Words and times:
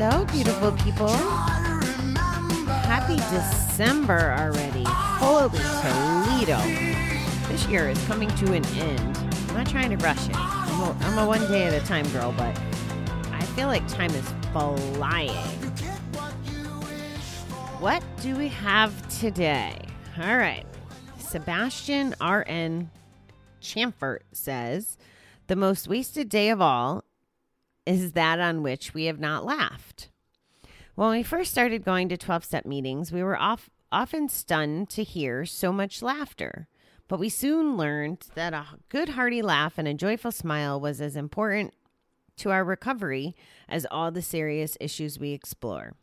Hello, 0.00 0.24
beautiful 0.26 0.70
people. 0.70 1.08
Happy 2.86 3.16
December 3.34 4.32
already. 4.38 4.84
Holy 4.86 5.58
Toledo. 5.58 6.58
This 7.48 7.66
year 7.66 7.88
is 7.88 8.00
coming 8.06 8.28
to 8.36 8.52
an 8.52 8.64
end. 8.76 9.16
I'm 9.48 9.54
not 9.54 9.66
trying 9.68 9.90
to 9.90 9.96
rush 9.96 10.28
it. 10.28 10.36
I'm 10.36 10.82
a, 10.82 10.96
I'm 11.00 11.18
a 11.18 11.26
one 11.26 11.40
day 11.50 11.64
at 11.64 11.74
a 11.74 11.84
time 11.84 12.08
girl, 12.10 12.32
but 12.38 12.56
I 13.32 13.40
feel 13.56 13.66
like 13.66 13.88
time 13.88 14.12
is 14.12 14.24
flying. 14.52 15.32
What 17.80 18.04
do 18.22 18.36
we 18.36 18.46
have 18.50 19.18
today? 19.18 19.80
All 20.16 20.36
right. 20.36 20.64
Sebastian 21.18 22.14
R.N. 22.20 22.88
Chamfort 23.60 24.20
says, 24.30 24.96
The 25.48 25.56
most 25.56 25.88
wasted 25.88 26.28
day 26.28 26.50
of 26.50 26.60
all 26.60 27.02
is 27.88 28.12
that 28.12 28.38
on 28.38 28.62
which 28.62 28.92
we 28.92 29.06
have 29.06 29.18
not 29.18 29.46
laughed. 29.46 30.10
When 30.94 31.10
we 31.10 31.22
first 31.22 31.50
started 31.50 31.84
going 31.84 32.10
to 32.10 32.18
12 32.18 32.44
step 32.44 32.66
meetings, 32.66 33.10
we 33.10 33.22
were 33.22 33.38
off, 33.38 33.70
often 33.90 34.28
stunned 34.28 34.90
to 34.90 35.02
hear 35.02 35.46
so 35.46 35.72
much 35.72 36.02
laughter. 36.02 36.68
But 37.08 37.18
we 37.18 37.30
soon 37.30 37.78
learned 37.78 38.26
that 38.34 38.52
a 38.52 38.66
good 38.90 39.10
hearty 39.10 39.40
laugh 39.40 39.78
and 39.78 39.88
a 39.88 39.94
joyful 39.94 40.32
smile 40.32 40.78
was 40.78 41.00
as 41.00 41.16
important 41.16 41.72
to 42.36 42.50
our 42.50 42.62
recovery 42.62 43.34
as 43.70 43.86
all 43.90 44.10
the 44.10 44.20
serious 44.20 44.76
issues 44.80 45.18
we 45.18 45.32
explore. 45.32 45.94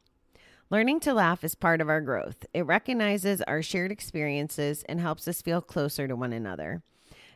Learning 0.71 0.99
to 1.01 1.13
laugh 1.13 1.43
is 1.43 1.53
part 1.53 1.81
of 1.81 1.89
our 1.89 2.01
growth. 2.01 2.47
It 2.51 2.65
recognizes 2.65 3.43
our 3.43 3.61
shared 3.61 3.91
experiences 3.91 4.83
and 4.89 4.99
helps 4.99 5.27
us 5.27 5.43
feel 5.43 5.61
closer 5.61 6.07
to 6.07 6.15
one 6.15 6.33
another. 6.33 6.81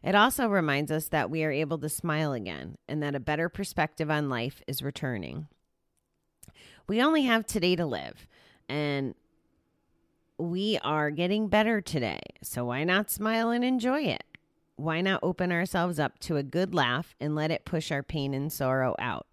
It 0.03 0.15
also 0.15 0.47
reminds 0.47 0.91
us 0.91 1.07
that 1.09 1.29
we 1.29 1.43
are 1.43 1.51
able 1.51 1.77
to 1.79 1.89
smile 1.89 2.33
again 2.33 2.77
and 2.87 3.03
that 3.03 3.15
a 3.15 3.19
better 3.19 3.49
perspective 3.49 4.09
on 4.09 4.29
life 4.29 4.61
is 4.67 4.81
returning. 4.81 5.47
We 6.87 7.01
only 7.01 7.23
have 7.23 7.45
today 7.45 7.75
to 7.75 7.85
live, 7.85 8.27
and 8.67 9.13
we 10.37 10.79
are 10.83 11.11
getting 11.11 11.47
better 11.47 11.81
today. 11.81 12.21
So 12.41 12.65
why 12.65 12.83
not 12.83 13.11
smile 13.11 13.49
and 13.49 13.63
enjoy 13.63 14.03
it? 14.03 14.23
Why 14.77 15.01
not 15.01 15.19
open 15.21 15.51
ourselves 15.51 15.99
up 15.99 16.17
to 16.19 16.37
a 16.37 16.43
good 16.43 16.73
laugh 16.73 17.13
and 17.19 17.35
let 17.35 17.51
it 17.51 17.65
push 17.65 17.91
our 17.91 18.01
pain 18.01 18.33
and 18.33 18.51
sorrow 18.51 18.95
out? 18.97 19.27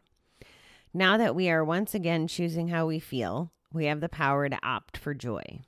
Now 0.92 1.16
that 1.16 1.34
we 1.34 1.48
are 1.48 1.64
once 1.64 1.94
again 1.94 2.26
choosing 2.26 2.68
how 2.68 2.86
we 2.86 2.98
feel, 2.98 3.52
we 3.72 3.84
have 3.86 4.00
the 4.00 4.08
power 4.08 4.48
to 4.48 4.58
opt 4.62 4.96
for 4.96 5.14
joy. 5.14 5.60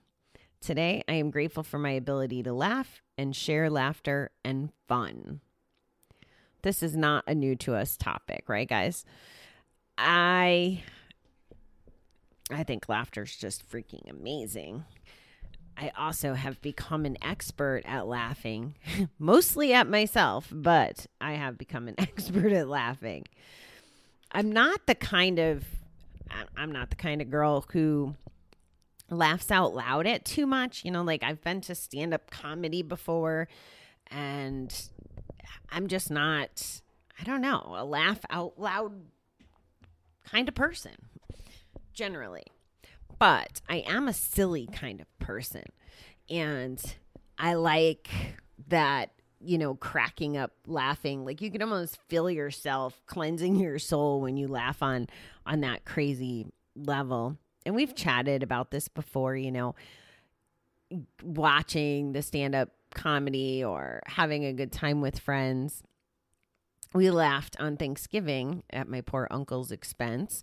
Today, 0.60 1.02
I 1.08 1.14
am 1.14 1.30
grateful 1.30 1.62
for 1.62 1.78
my 1.78 1.90
ability 1.90 2.42
to 2.42 2.52
laugh 2.52 3.02
and 3.16 3.34
share 3.34 3.70
laughter 3.70 4.30
and 4.44 4.70
fun. 4.88 5.40
This 6.62 6.82
is 6.82 6.96
not 6.96 7.24
a 7.26 7.34
new 7.34 7.54
to 7.56 7.74
us 7.74 7.96
topic, 7.96 8.48
right, 8.48 8.68
guys? 8.68 9.04
I 9.96 10.82
I 12.50 12.62
think 12.64 12.88
laughter 12.88 13.22
is 13.22 13.36
just 13.36 13.68
freaking 13.70 14.10
amazing. 14.10 14.84
I 15.76 15.92
also 15.96 16.34
have 16.34 16.60
become 16.60 17.04
an 17.04 17.16
expert 17.22 17.82
at 17.84 18.08
laughing, 18.08 18.74
mostly 19.18 19.72
at 19.72 19.88
myself, 19.88 20.48
but 20.50 21.06
I 21.20 21.34
have 21.34 21.56
become 21.56 21.86
an 21.86 21.94
expert 21.98 22.52
at 22.52 22.68
laughing. 22.68 23.26
I'm 24.32 24.50
not 24.50 24.86
the 24.86 24.94
kind 24.96 25.38
of 25.38 25.64
I'm 26.56 26.72
not 26.72 26.90
the 26.90 26.96
kind 26.96 27.22
of 27.22 27.30
girl 27.30 27.64
who 27.72 28.14
laughs 29.10 29.50
out 29.50 29.74
loud 29.74 30.06
at 30.06 30.24
too 30.24 30.46
much. 30.46 30.84
You 30.84 30.90
know, 30.90 31.02
like 31.02 31.22
I've 31.22 31.42
been 31.42 31.60
to 31.62 31.74
stand 31.74 32.14
up 32.14 32.30
comedy 32.30 32.82
before 32.82 33.48
and 34.10 34.74
I'm 35.70 35.86
just 35.86 36.10
not, 36.10 36.80
I 37.20 37.24
don't 37.24 37.40
know, 37.40 37.74
a 37.76 37.84
laugh 37.84 38.20
out 38.30 38.58
loud 38.58 38.92
kind 40.24 40.48
of 40.48 40.54
person 40.54 40.92
generally. 41.92 42.44
But 43.18 43.60
I 43.68 43.84
am 43.86 44.08
a 44.08 44.12
silly 44.12 44.68
kind 44.72 45.00
of 45.00 45.18
person. 45.18 45.64
And 46.30 46.80
I 47.38 47.54
like 47.54 48.08
that, 48.68 49.10
you 49.40 49.58
know, 49.58 49.74
cracking 49.74 50.36
up 50.36 50.52
laughing. 50.66 51.24
Like 51.24 51.40
you 51.40 51.50
can 51.50 51.62
almost 51.62 51.98
feel 52.08 52.30
yourself 52.30 53.00
cleansing 53.06 53.56
your 53.56 53.78
soul 53.78 54.20
when 54.20 54.36
you 54.36 54.46
laugh 54.48 54.82
on 54.82 55.08
on 55.46 55.60
that 55.62 55.84
crazy 55.84 56.46
level. 56.76 57.36
And 57.68 57.76
we've 57.76 57.94
chatted 57.94 58.42
about 58.42 58.70
this 58.70 58.88
before, 58.88 59.36
you 59.36 59.52
know, 59.52 59.74
watching 61.22 62.12
the 62.12 62.22
stand-up 62.22 62.70
comedy 62.94 63.62
or 63.62 64.00
having 64.06 64.46
a 64.46 64.54
good 64.54 64.72
time 64.72 65.02
with 65.02 65.18
friends. 65.18 65.82
We 66.94 67.10
laughed 67.10 67.60
on 67.60 67.76
Thanksgiving 67.76 68.62
at 68.70 68.88
my 68.88 69.02
poor 69.02 69.28
uncle's 69.30 69.70
expense 69.70 70.42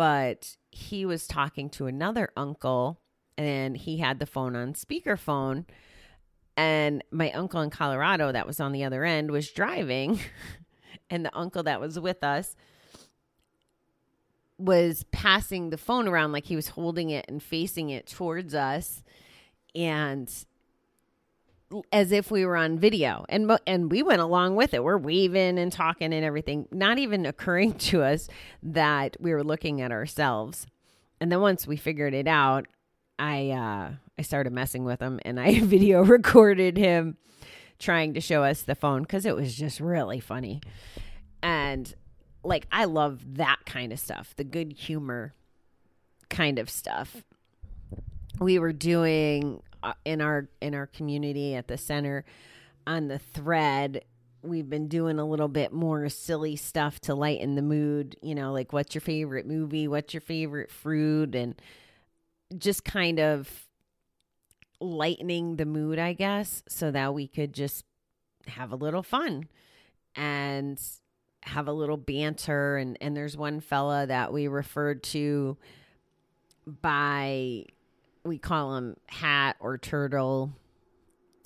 but 0.00 0.56
he 0.70 1.04
was 1.04 1.26
talking 1.26 1.68
to 1.68 1.86
another 1.86 2.30
uncle 2.36 3.00
and 3.36 3.76
he 3.76 3.98
had 3.98 4.18
the 4.18 4.24
phone 4.24 4.56
on 4.56 4.72
speakerphone 4.72 5.66
and 6.56 7.04
my 7.10 7.30
uncle 7.32 7.60
in 7.60 7.68
Colorado 7.68 8.32
that 8.32 8.46
was 8.46 8.60
on 8.60 8.72
the 8.72 8.84
other 8.84 9.04
end 9.04 9.30
was 9.30 9.50
driving 9.50 10.18
and 11.10 11.24
the 11.24 11.36
uncle 11.36 11.62
that 11.62 11.80
was 11.80 11.98
with 11.98 12.24
us 12.24 12.56
was 14.60 15.04
passing 15.10 15.70
the 15.70 15.78
phone 15.78 16.06
around 16.06 16.32
like 16.32 16.44
he 16.44 16.56
was 16.56 16.68
holding 16.68 17.10
it 17.10 17.24
and 17.28 17.42
facing 17.42 17.90
it 17.90 18.06
towards 18.06 18.54
us. 18.54 19.02
And 19.74 20.30
as 21.92 22.10
if 22.10 22.30
we 22.30 22.44
were 22.44 22.56
on 22.56 22.78
video. 22.78 23.24
And 23.28 23.50
and 23.66 23.90
we 23.90 24.02
went 24.02 24.20
along 24.20 24.56
with 24.56 24.74
it. 24.74 24.82
We're 24.82 24.98
waving 24.98 25.58
and 25.58 25.70
talking 25.70 26.12
and 26.12 26.24
everything. 26.24 26.66
Not 26.72 26.98
even 26.98 27.26
occurring 27.26 27.74
to 27.74 28.02
us 28.02 28.28
that 28.62 29.16
we 29.20 29.32
were 29.32 29.44
looking 29.44 29.80
at 29.80 29.92
ourselves. 29.92 30.66
And 31.20 31.30
then 31.30 31.40
once 31.40 31.66
we 31.66 31.76
figured 31.76 32.14
it 32.14 32.26
out 32.26 32.66
i 33.18 33.50
uh 33.50 33.90
i 34.18 34.22
started 34.22 34.50
messing 34.50 34.82
with 34.84 34.98
him 34.98 35.20
and 35.26 35.38
i 35.38 35.60
video 35.64 36.02
recorded 36.02 36.78
him 36.78 37.18
trying 37.78 38.14
to 38.14 38.20
show 38.20 38.42
us 38.42 38.62
the 38.62 38.74
phone 38.74 39.04
cuz 39.04 39.26
it 39.26 39.36
was 39.36 39.54
just 39.54 39.78
really 39.80 40.20
funny. 40.20 40.60
And 41.42 41.94
like 42.42 42.66
i 42.72 42.84
love 42.84 43.36
that 43.36 43.58
kind 43.66 43.92
of 43.92 43.98
stuff 43.98 44.34
the 44.36 44.44
good 44.44 44.72
humor 44.72 45.34
kind 46.30 46.58
of 46.58 46.70
stuff. 46.70 47.24
We 48.38 48.58
were 48.58 48.72
doing 48.72 49.62
uh, 49.82 49.92
in 50.06 50.22
our 50.22 50.48
in 50.62 50.74
our 50.74 50.86
community 50.86 51.54
at 51.54 51.68
the 51.68 51.76
center 51.76 52.24
on 52.86 53.08
the 53.08 53.18
thread 53.18 54.04
we've 54.42 54.70
been 54.70 54.88
doing 54.88 55.18
a 55.18 55.24
little 55.24 55.48
bit 55.48 55.70
more 55.70 56.08
silly 56.08 56.56
stuff 56.56 56.98
to 56.98 57.14
lighten 57.14 57.56
the 57.56 57.62
mood 57.62 58.16
you 58.22 58.34
know 58.34 58.52
like 58.52 58.72
what's 58.72 58.94
your 58.94 59.02
favorite 59.02 59.46
movie? 59.46 59.86
What's 59.86 60.14
your 60.14 60.22
favorite 60.22 60.70
fruit? 60.70 61.34
And 61.34 61.60
just 62.56 62.84
kind 62.84 63.20
of 63.20 63.66
lightening 64.82 65.56
the 65.56 65.66
mood 65.66 65.98
i 65.98 66.14
guess 66.14 66.62
so 66.66 66.90
that 66.90 67.12
we 67.12 67.28
could 67.28 67.52
just 67.52 67.84
have 68.46 68.72
a 68.72 68.76
little 68.76 69.02
fun. 69.02 69.48
And 70.16 70.80
have 71.42 71.68
a 71.68 71.72
little 71.72 71.96
banter 71.96 72.76
and 72.76 72.98
and 73.00 73.16
there's 73.16 73.36
one 73.36 73.60
fella 73.60 74.06
that 74.06 74.32
we 74.32 74.46
referred 74.48 75.02
to 75.02 75.56
by 76.66 77.64
we 78.24 78.38
call 78.38 78.76
him 78.76 78.96
hat 79.06 79.56
or 79.60 79.78
turtle. 79.78 80.52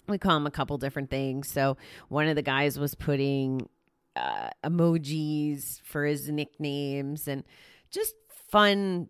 We 0.08 0.18
call 0.18 0.36
him 0.36 0.46
a 0.46 0.50
couple 0.50 0.76
different 0.78 1.10
things. 1.10 1.48
So 1.48 1.76
one 2.08 2.26
of 2.26 2.36
the 2.36 2.42
guys 2.42 2.78
was 2.78 2.94
putting 2.94 3.68
uh, 4.16 4.50
emojis 4.62 5.80
for 5.82 6.04
his 6.04 6.28
nicknames 6.28 7.26
and 7.28 7.44
just 7.90 8.14
fun 8.50 9.08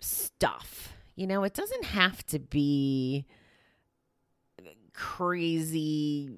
stuff. 0.00 0.92
You 1.16 1.26
know, 1.26 1.44
it 1.44 1.54
doesn't 1.54 1.84
have 1.84 2.26
to 2.26 2.38
be 2.38 3.26
crazy. 4.92 6.30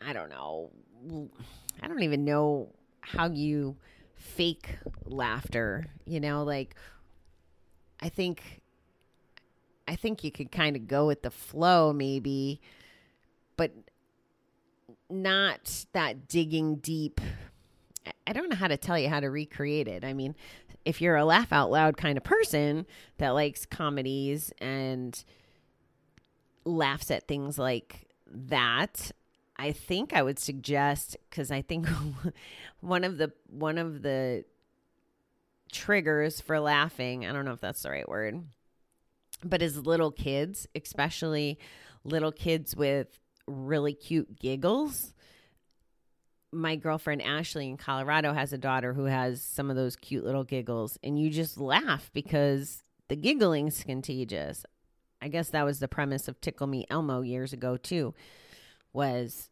I 0.00 0.12
don't 0.12 0.30
know. 0.30 0.70
I 1.82 1.88
don't 1.88 2.02
even 2.02 2.24
know 2.24 2.68
how 3.00 3.28
you 3.28 3.76
fake 4.14 4.76
laughter. 5.04 5.86
You 6.06 6.20
know, 6.20 6.44
like 6.44 6.74
I 8.00 8.08
think 8.08 8.62
I 9.88 9.96
think 9.96 10.24
you 10.24 10.30
could 10.30 10.52
kind 10.52 10.76
of 10.76 10.86
go 10.86 11.06
with 11.06 11.22
the 11.22 11.30
flow 11.30 11.92
maybe, 11.92 12.60
but 13.56 13.72
not 15.10 15.86
that 15.92 16.28
digging 16.28 16.76
deep. 16.76 17.20
I- 18.26 18.32
don't 18.32 18.48
know 18.48 18.56
how 18.56 18.68
to 18.68 18.76
tell 18.76 18.98
you 18.98 19.08
how 19.08 19.20
to 19.20 19.28
recreate 19.28 19.88
it. 19.88 20.04
I 20.04 20.12
mean, 20.12 20.34
if 20.84 21.00
you're 21.00 21.16
a 21.16 21.24
laugh 21.24 21.52
out 21.52 21.70
loud 21.70 21.96
kind 21.96 22.16
of 22.16 22.24
person 22.24 22.86
that 23.18 23.30
likes 23.30 23.66
comedies 23.66 24.52
and 24.58 25.22
laughs 26.64 27.10
at 27.10 27.28
things 27.28 27.58
like 27.58 28.08
that, 28.26 29.12
I 29.62 29.70
think 29.70 30.12
I 30.12 30.22
would 30.22 30.40
suggest 30.40 31.16
cuz 31.30 31.52
I 31.52 31.62
think 31.62 31.86
one 32.80 33.04
of 33.04 33.16
the 33.16 33.32
one 33.48 33.78
of 33.78 34.02
the 34.02 34.44
triggers 35.70 36.40
for 36.40 36.58
laughing, 36.58 37.24
I 37.24 37.32
don't 37.32 37.44
know 37.44 37.52
if 37.52 37.60
that's 37.60 37.82
the 37.82 37.90
right 37.90 38.08
word, 38.08 38.42
but 39.44 39.62
as 39.62 39.78
little 39.78 40.10
kids, 40.10 40.66
especially 40.74 41.60
little 42.02 42.32
kids 42.32 42.74
with 42.74 43.20
really 43.46 43.94
cute 43.94 44.36
giggles. 44.40 45.14
My 46.50 46.74
girlfriend 46.74 47.22
Ashley 47.22 47.68
in 47.68 47.76
Colorado 47.76 48.32
has 48.32 48.52
a 48.52 48.58
daughter 48.58 48.92
who 48.94 49.04
has 49.04 49.40
some 49.40 49.70
of 49.70 49.76
those 49.76 49.94
cute 49.94 50.24
little 50.24 50.44
giggles, 50.44 50.98
and 51.04 51.20
you 51.20 51.30
just 51.30 51.56
laugh 51.56 52.10
because 52.12 52.82
the 53.06 53.16
giggling's 53.16 53.84
contagious. 53.84 54.66
I 55.20 55.28
guess 55.28 55.50
that 55.50 55.64
was 55.64 55.78
the 55.78 55.86
premise 55.86 56.26
of 56.26 56.40
Tickle 56.40 56.66
Me 56.66 56.84
Elmo 56.90 57.20
years 57.20 57.52
ago 57.52 57.76
too, 57.76 58.12
was 58.92 59.50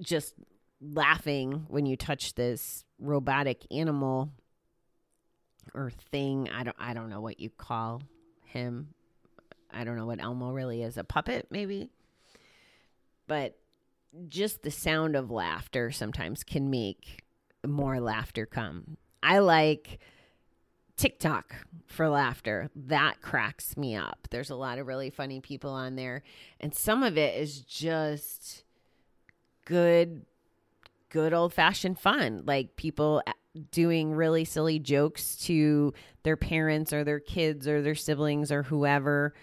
just 0.00 0.34
laughing 0.80 1.66
when 1.68 1.86
you 1.86 1.96
touch 1.96 2.34
this 2.34 2.84
robotic 2.98 3.66
animal 3.70 4.30
or 5.74 5.90
thing. 6.10 6.48
I 6.50 6.64
don't 6.64 6.76
I 6.78 6.94
don't 6.94 7.10
know 7.10 7.20
what 7.20 7.40
you 7.40 7.50
call 7.50 8.02
him. 8.44 8.94
I 9.70 9.84
don't 9.84 9.96
know 9.96 10.06
what 10.06 10.20
Elmo 10.20 10.50
really 10.52 10.82
is. 10.82 10.96
A 10.96 11.04
puppet 11.04 11.48
maybe. 11.50 11.90
But 13.26 13.58
just 14.28 14.62
the 14.62 14.70
sound 14.70 15.16
of 15.16 15.30
laughter 15.30 15.90
sometimes 15.90 16.42
can 16.42 16.70
make 16.70 17.22
more 17.66 18.00
laughter 18.00 18.46
come. 18.46 18.96
I 19.22 19.40
like 19.40 19.98
TikTok 20.96 21.54
for 21.86 22.08
laughter. 22.08 22.70
That 22.74 23.20
cracks 23.20 23.76
me 23.76 23.96
up. 23.96 24.28
There's 24.30 24.50
a 24.50 24.56
lot 24.56 24.78
of 24.78 24.86
really 24.86 25.10
funny 25.10 25.40
people 25.40 25.70
on 25.70 25.96
there, 25.96 26.22
and 26.60 26.74
some 26.74 27.02
of 27.02 27.18
it 27.18 27.38
is 27.38 27.60
just 27.60 28.64
good, 29.68 30.24
good 31.10 31.34
old 31.34 31.52
fashioned 31.52 31.98
fun. 31.98 32.42
Like 32.46 32.74
people 32.76 33.22
doing 33.70 34.12
really 34.12 34.44
silly 34.44 34.78
jokes 34.78 35.36
to 35.36 35.92
their 36.22 36.38
parents 36.38 36.92
or 36.92 37.04
their 37.04 37.20
kids 37.20 37.68
or 37.68 37.82
their 37.82 37.94
siblings 37.94 38.50
or 38.50 38.62
whoever, 38.62 39.34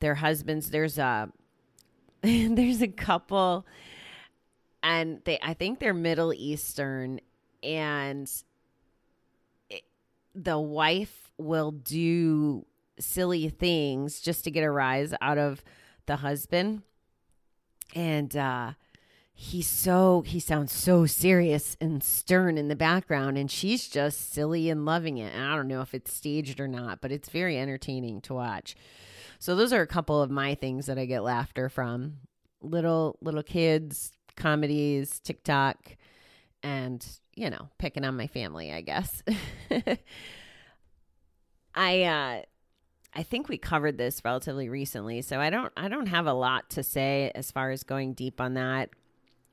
their 0.00 0.14
husbands. 0.14 0.70
There's 0.70 0.98
a 0.98 1.30
there's 2.22 2.80
a 2.80 2.88
couple 2.88 3.66
and 4.82 5.20
they 5.24 5.38
I 5.42 5.52
think 5.52 5.80
they're 5.80 5.92
Middle 5.92 6.32
Eastern 6.32 7.20
and 7.62 8.30
the 10.34 10.58
wife 10.58 11.30
will 11.36 11.72
do 11.72 12.64
silly 12.98 13.50
things 13.50 14.20
just 14.20 14.44
to 14.44 14.50
get 14.50 14.64
a 14.64 14.70
rise 14.70 15.12
out 15.20 15.36
of 15.36 15.62
the 16.06 16.16
husband. 16.16 16.82
And 17.94 18.34
uh 18.34 18.72
he's 19.36 19.66
so 19.66 20.22
he 20.24 20.38
sounds 20.38 20.72
so 20.72 21.06
serious 21.06 21.76
and 21.80 22.02
stern 22.02 22.56
in 22.56 22.68
the 22.68 22.76
background 22.76 23.36
and 23.36 23.50
she's 23.50 23.88
just 23.88 24.32
silly 24.32 24.70
and 24.70 24.86
loving 24.86 25.18
it. 25.18 25.34
And 25.34 25.44
I 25.44 25.56
don't 25.56 25.66
know 25.68 25.80
if 25.80 25.92
it's 25.92 26.14
staged 26.14 26.60
or 26.60 26.68
not, 26.68 27.00
but 27.00 27.10
it's 27.10 27.28
very 27.28 27.58
entertaining 27.58 28.20
to 28.22 28.34
watch. 28.34 28.76
So 29.40 29.56
those 29.56 29.72
are 29.72 29.82
a 29.82 29.86
couple 29.86 30.22
of 30.22 30.30
my 30.30 30.54
things 30.54 30.86
that 30.86 30.98
I 30.98 31.04
get 31.04 31.24
laughter 31.24 31.68
from. 31.68 32.18
Little 32.62 33.18
little 33.20 33.42
kids, 33.42 34.12
comedies, 34.36 35.18
TikTok, 35.18 35.96
and 36.62 37.04
you 37.34 37.50
know, 37.50 37.68
picking 37.78 38.04
on 38.04 38.16
my 38.16 38.28
family, 38.28 38.72
I 38.72 38.80
guess. 38.82 39.22
I 41.74 42.02
uh 42.04 42.42
I 43.16 43.22
think 43.22 43.48
we 43.48 43.58
covered 43.58 43.98
this 43.98 44.24
relatively 44.24 44.68
recently, 44.68 45.22
so 45.22 45.40
I 45.40 45.50
don't 45.50 45.72
I 45.76 45.88
don't 45.88 46.06
have 46.06 46.26
a 46.26 46.32
lot 46.32 46.70
to 46.70 46.84
say 46.84 47.32
as 47.34 47.50
far 47.50 47.72
as 47.72 47.82
going 47.82 48.14
deep 48.14 48.40
on 48.40 48.54
that. 48.54 48.90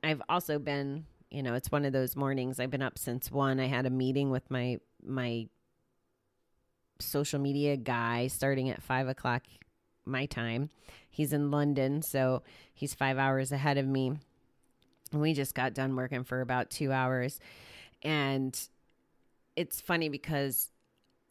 I've 0.04 0.22
also 0.30 0.60
been, 0.60 1.06
you 1.30 1.44
know, 1.44 1.54
it's 1.54 1.72
one 1.72 1.86
of 1.86 1.94
those 1.94 2.16
mornings. 2.16 2.60
I've 2.60 2.72
been 2.72 2.82
up 2.82 2.98
since 2.98 3.32
one. 3.32 3.60
I 3.60 3.68
had 3.68 3.86
a 3.86 3.90
meeting 3.90 4.32
with 4.32 4.50
my 4.50 4.78
my 5.04 5.48
social 7.00 7.40
media 7.40 7.78
guy 7.78 8.28
starting 8.28 8.70
at 8.70 8.82
five 8.82 9.08
o'clock 9.08 9.44
my 10.06 10.26
time. 10.26 10.70
He's 11.10 11.34
in 11.34 11.52
London, 11.52 12.02
so 12.02 12.44
he's 12.74 12.94
five 12.94 13.18
hours 13.18 13.52
ahead 13.52 13.78
of 13.78 13.88
me. 13.88 14.14
And 15.12 15.22
we 15.22 15.34
just 15.34 15.54
got 15.56 15.74
done 15.74 15.96
working 15.96 16.24
for 16.24 16.42
about 16.42 16.70
two 16.70 16.92
hours. 16.92 17.40
And 18.02 18.58
it's 19.56 19.82
funny 19.82 20.10
because 20.10 20.72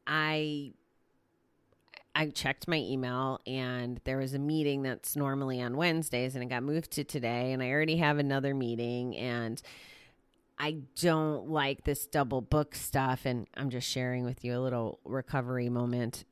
I 0.06 0.74
I 2.14 2.26
checked 2.28 2.66
my 2.66 2.76
email 2.76 3.40
and 3.46 4.00
there 4.04 4.18
was 4.18 4.34
a 4.34 4.38
meeting 4.38 4.82
that's 4.82 5.16
normally 5.16 5.62
on 5.62 5.76
Wednesdays 5.76 6.34
and 6.34 6.42
it 6.42 6.48
got 6.48 6.62
moved 6.62 6.90
to 6.92 7.04
today 7.04 7.52
and 7.52 7.62
I 7.62 7.70
already 7.70 7.96
have 7.98 8.18
another 8.18 8.54
meeting 8.54 9.16
and 9.16 9.60
I 10.58 10.78
don't 11.00 11.48
like 11.48 11.84
this 11.84 12.06
double 12.06 12.40
book 12.42 12.74
stuff 12.74 13.24
and 13.24 13.46
I'm 13.56 13.70
just 13.70 13.88
sharing 13.88 14.24
with 14.24 14.44
you 14.44 14.58
a 14.58 14.60
little 14.60 14.98
recovery 15.04 15.68
moment. 15.68 16.24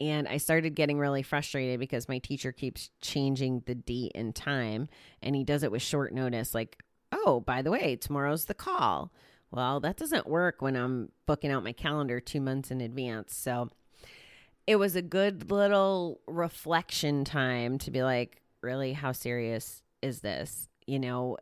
And 0.00 0.26
I 0.26 0.38
started 0.38 0.74
getting 0.74 0.98
really 0.98 1.22
frustrated 1.22 1.78
because 1.78 2.08
my 2.08 2.18
teacher 2.18 2.52
keeps 2.52 2.90
changing 3.02 3.64
the 3.66 3.74
date 3.74 4.12
and 4.14 4.34
time 4.34 4.88
and 5.22 5.36
he 5.36 5.44
does 5.44 5.62
it 5.62 5.70
with 5.70 5.82
short 5.82 6.14
notice 6.14 6.54
like, 6.54 6.82
"Oh, 7.12 7.40
by 7.40 7.60
the 7.60 7.70
way, 7.70 7.96
tomorrow's 7.96 8.46
the 8.46 8.54
call." 8.54 9.12
Well, 9.50 9.80
that 9.80 9.96
doesn't 9.96 10.26
work 10.26 10.62
when 10.62 10.76
I'm 10.76 11.10
booking 11.26 11.50
out 11.50 11.64
my 11.64 11.72
calendar 11.72 12.20
2 12.20 12.40
months 12.40 12.70
in 12.70 12.80
advance. 12.80 13.34
So, 13.34 13.68
it 14.70 14.78
was 14.78 14.94
a 14.94 15.02
good 15.02 15.50
little 15.50 16.20
reflection 16.28 17.24
time 17.24 17.76
to 17.76 17.90
be 17.90 18.04
like, 18.04 18.40
really, 18.62 18.92
how 18.92 19.10
serious 19.10 19.82
is 20.00 20.20
this? 20.20 20.68
You 20.86 21.00
know, 21.00 21.38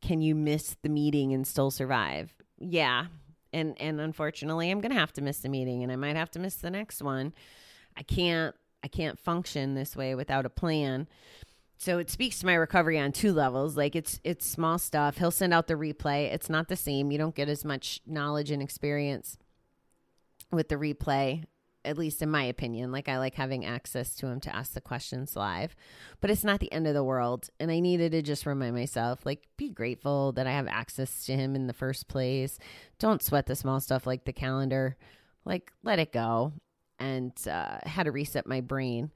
can 0.00 0.22
you 0.22 0.34
miss 0.34 0.74
the 0.80 0.88
meeting 0.88 1.34
and 1.34 1.46
still 1.46 1.70
survive? 1.70 2.32
Yeah. 2.58 3.08
And 3.52 3.78
and 3.78 4.00
unfortunately, 4.00 4.70
I'm 4.70 4.80
going 4.80 4.94
to 4.94 4.98
have 4.98 5.12
to 5.14 5.20
miss 5.20 5.40
the 5.40 5.50
meeting 5.50 5.82
and 5.82 5.92
I 5.92 5.96
might 5.96 6.16
have 6.16 6.30
to 6.30 6.38
miss 6.38 6.54
the 6.54 6.70
next 6.70 7.02
one. 7.02 7.34
I 7.94 8.02
can't 8.02 8.54
I 8.82 8.88
can't 8.88 9.18
function 9.18 9.74
this 9.74 9.94
way 9.94 10.14
without 10.14 10.46
a 10.46 10.50
plan. 10.50 11.06
So 11.76 11.98
it 11.98 12.08
speaks 12.08 12.38
to 12.38 12.46
my 12.46 12.54
recovery 12.54 12.98
on 12.98 13.12
two 13.12 13.34
levels. 13.34 13.76
Like 13.76 13.94
it's 13.94 14.18
it's 14.24 14.46
small 14.46 14.78
stuff. 14.78 15.18
He'll 15.18 15.30
send 15.30 15.52
out 15.52 15.66
the 15.66 15.74
replay. 15.74 16.32
It's 16.32 16.48
not 16.48 16.68
the 16.68 16.76
same. 16.76 17.10
You 17.10 17.18
don't 17.18 17.34
get 17.34 17.50
as 17.50 17.66
much 17.66 18.00
knowledge 18.06 18.50
and 18.50 18.62
experience 18.62 19.36
with 20.50 20.70
the 20.70 20.76
replay 20.76 21.44
at 21.86 21.96
least 21.96 22.20
in 22.20 22.30
my 22.30 22.42
opinion. 22.42 22.92
Like 22.92 23.08
I 23.08 23.18
like 23.18 23.36
having 23.36 23.64
access 23.64 24.14
to 24.16 24.26
him 24.26 24.40
to 24.40 24.54
ask 24.54 24.74
the 24.74 24.80
questions 24.80 25.36
live, 25.36 25.74
but 26.20 26.30
it's 26.30 26.44
not 26.44 26.60
the 26.60 26.72
end 26.72 26.86
of 26.86 26.94
the 26.94 27.04
world. 27.04 27.48
And 27.60 27.70
I 27.70 27.80
needed 27.80 28.12
to 28.12 28.22
just 28.22 28.44
remind 28.44 28.74
myself, 28.74 29.24
like, 29.24 29.44
be 29.56 29.70
grateful 29.70 30.32
that 30.32 30.46
I 30.46 30.52
have 30.52 30.66
access 30.66 31.24
to 31.26 31.32
him 31.32 31.54
in 31.54 31.68
the 31.68 31.72
first 31.72 32.08
place. 32.08 32.58
Don't 32.98 33.22
sweat 33.22 33.46
the 33.46 33.56
small 33.56 33.80
stuff 33.80 34.06
like 34.06 34.24
the 34.24 34.32
calendar. 34.32 34.96
Like, 35.44 35.72
let 35.82 35.98
it 35.98 36.12
go. 36.12 36.52
And 36.98 37.32
uh, 37.48 37.78
had 37.84 38.04
to 38.04 38.12
reset 38.12 38.46
my 38.46 38.60
brain. 38.60 39.12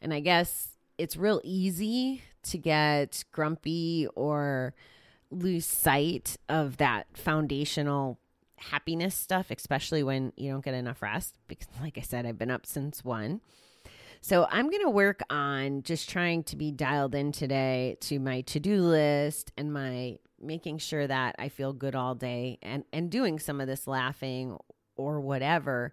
And 0.00 0.12
I 0.12 0.20
guess 0.20 0.76
it's 0.98 1.16
real 1.16 1.40
easy 1.44 2.22
to 2.44 2.58
get 2.58 3.24
grumpy 3.32 4.08
or 4.16 4.74
lose 5.30 5.66
sight 5.66 6.36
of 6.48 6.78
that 6.78 7.06
foundational 7.14 8.18
happiness 8.58 9.14
stuff, 9.14 9.50
especially 9.50 10.02
when 10.02 10.32
you 10.36 10.50
don't 10.50 10.64
get 10.64 10.74
enough 10.74 11.02
rest. 11.02 11.34
Because, 11.48 11.68
like 11.80 11.98
I 11.98 12.02
said, 12.02 12.26
I've 12.26 12.38
been 12.38 12.50
up 12.50 12.66
since 12.66 13.04
one. 13.04 13.40
So 14.20 14.46
I'm 14.50 14.68
going 14.68 14.82
to 14.82 14.90
work 14.90 15.22
on 15.30 15.82
just 15.82 16.10
trying 16.10 16.42
to 16.44 16.56
be 16.56 16.72
dialed 16.72 17.14
in 17.14 17.30
today 17.30 17.96
to 18.02 18.18
my 18.18 18.40
to 18.42 18.58
do 18.58 18.80
list 18.80 19.52
and 19.56 19.72
my 19.72 20.18
making 20.40 20.78
sure 20.78 21.06
that 21.06 21.36
I 21.38 21.48
feel 21.48 21.72
good 21.72 21.94
all 21.94 22.14
day 22.14 22.58
and, 22.62 22.84
and 22.92 23.10
doing 23.10 23.38
some 23.38 23.60
of 23.60 23.66
this 23.66 23.86
laughing 23.86 24.56
or 24.96 25.20
whatever 25.20 25.92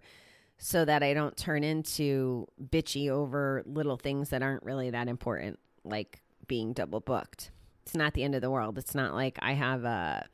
so 0.58 0.84
that 0.84 1.02
I 1.02 1.14
don't 1.14 1.36
turn 1.36 1.64
into 1.64 2.46
bitchy 2.70 3.10
over 3.10 3.62
little 3.66 3.96
things 3.96 4.30
that 4.30 4.42
aren't 4.42 4.62
really 4.62 4.90
that 4.90 5.08
important, 5.08 5.58
like 5.84 6.20
being 6.46 6.72
double 6.72 7.00
booked. 7.00 7.50
It's 7.84 7.94
not 7.94 8.14
the 8.14 8.24
end 8.24 8.34
of 8.34 8.40
the 8.40 8.50
world. 8.50 8.78
It's 8.78 8.94
not 8.94 9.14
like 9.14 9.38
I 9.40 9.52
have 9.52 9.84
a 9.84 10.26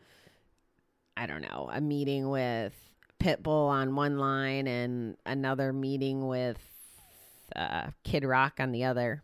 I 1.17 1.27
don't 1.27 1.43
know, 1.43 1.71
a 1.73 1.81
meeting 1.81 2.29
with 2.31 2.75
Pitbull 3.21 3.69
on 3.69 3.95
one 3.95 4.19
line 4.19 4.67
and 4.67 5.17
another 5.25 5.73
meeting 5.73 6.27
with 6.27 6.59
uh, 7.55 7.89
Kid 8.03 8.25
Rock 8.25 8.55
on 8.59 8.73
the 8.73 8.85
other. 8.85 9.23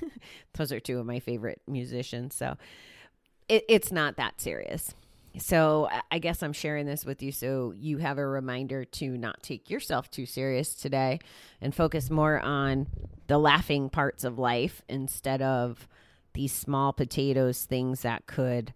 Those 0.54 0.72
are 0.72 0.80
two 0.80 0.98
of 0.98 1.06
my 1.06 1.20
favorite 1.20 1.60
musicians. 1.66 2.34
So 2.34 2.56
it, 3.48 3.64
it's 3.68 3.92
not 3.92 4.16
that 4.16 4.40
serious. 4.40 4.94
So 5.38 5.88
I 6.12 6.20
guess 6.20 6.42
I'm 6.42 6.52
sharing 6.52 6.86
this 6.86 7.04
with 7.04 7.20
you 7.20 7.32
so 7.32 7.74
you 7.76 7.98
have 7.98 8.18
a 8.18 8.26
reminder 8.26 8.84
to 8.84 9.18
not 9.18 9.42
take 9.42 9.68
yourself 9.68 10.08
too 10.08 10.26
serious 10.26 10.74
today 10.74 11.18
and 11.60 11.74
focus 11.74 12.08
more 12.08 12.38
on 12.38 12.86
the 13.26 13.38
laughing 13.38 13.90
parts 13.90 14.22
of 14.22 14.38
life 14.38 14.82
instead 14.88 15.42
of 15.42 15.88
these 16.34 16.52
small 16.52 16.92
potatoes 16.92 17.64
things 17.64 18.02
that 18.02 18.26
could 18.26 18.72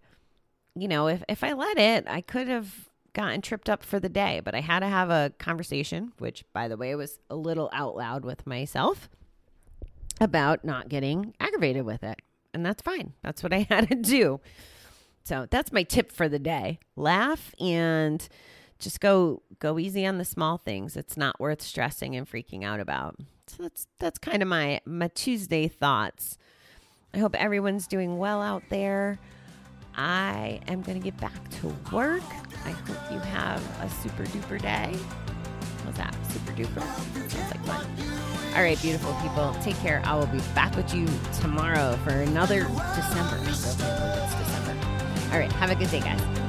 you 0.75 0.87
know, 0.87 1.07
if, 1.07 1.23
if 1.27 1.43
I 1.43 1.53
let 1.53 1.77
it, 1.77 2.05
I 2.07 2.21
could 2.21 2.47
have 2.47 2.89
gotten 3.13 3.41
tripped 3.41 3.69
up 3.69 3.83
for 3.83 3.99
the 3.99 4.09
day, 4.09 4.41
but 4.43 4.55
I 4.55 4.61
had 4.61 4.79
to 4.79 4.87
have 4.87 5.09
a 5.09 5.33
conversation, 5.39 6.13
which, 6.19 6.45
by 6.53 6.67
the 6.67 6.77
way, 6.77 6.93
was 6.95 7.19
a 7.29 7.35
little 7.35 7.69
out 7.73 7.95
loud 7.95 8.23
with 8.23 8.45
myself 8.47 9.09
about 10.21 10.63
not 10.63 10.89
getting 10.89 11.33
aggravated 11.39 11.85
with 11.85 12.03
it. 12.03 12.19
And 12.53 12.65
that's 12.65 12.81
fine. 12.81 13.13
That's 13.23 13.43
what 13.43 13.53
I 13.53 13.59
had 13.69 13.89
to 13.89 13.95
do. 13.95 14.39
So 15.23 15.47
that's 15.49 15.71
my 15.71 15.83
tip 15.83 16.11
for 16.11 16.27
the 16.27 16.39
day. 16.39 16.79
Laugh 16.95 17.53
and 17.59 18.27
just 18.79 18.99
go 19.01 19.43
go 19.59 19.77
easy 19.77 20.05
on 20.05 20.17
the 20.17 20.25
small 20.25 20.57
things. 20.57 20.95
It's 20.95 21.17
not 21.17 21.39
worth 21.39 21.61
stressing 21.61 22.15
and 22.15 22.27
freaking 22.29 22.63
out 22.63 22.79
about. 22.79 23.15
So 23.47 23.63
that's 23.63 23.87
that's 23.99 24.17
kind 24.17 24.41
of 24.41 24.47
my 24.47 24.81
my 24.85 25.09
Tuesday 25.09 25.67
thoughts. 25.67 26.37
I 27.13 27.19
hope 27.19 27.35
everyone's 27.35 27.87
doing 27.87 28.17
well 28.17 28.41
out 28.41 28.63
there. 28.69 29.19
I 30.01 30.61
am 30.69 30.81
going 30.81 30.97
to 30.97 31.03
get 31.03 31.19
back 31.19 31.49
to 31.59 31.67
work. 31.93 32.23
I 32.63 32.71
hope 32.71 33.11
you 33.11 33.19
have 33.19 33.61
a 33.81 33.89
super 33.89 34.23
duper 34.23 34.61
day. 34.61 34.95
What's 35.83 35.97
that? 35.97 36.15
Super 36.31 36.53
duper? 36.53 37.29
Sounds 37.29 37.51
like 37.51 37.65
fun. 37.65 37.85
All 38.55 38.63
right, 38.63 38.81
beautiful 38.81 39.13
people. 39.15 39.53
Take 39.61 39.75
care. 39.79 40.01
I 40.05 40.15
will 40.15 40.27
be 40.27 40.39
back 40.55 40.73
with 40.77 40.93
you 40.93 41.05
tomorrow 41.41 41.97
for 42.05 42.11
another 42.11 42.61
December. 42.95 43.39
It's 43.43 43.75
December. 43.75 44.77
All 45.33 45.37
right. 45.37 45.51
Have 45.51 45.69
a 45.69 45.75
good 45.75 45.91
day, 45.91 45.99
guys. 45.99 46.48